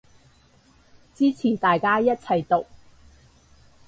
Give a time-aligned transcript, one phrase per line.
[1.13, 2.65] 支持大家一齊毒